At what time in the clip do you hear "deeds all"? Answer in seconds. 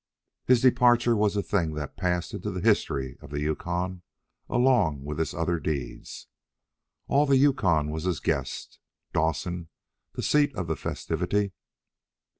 5.59-7.27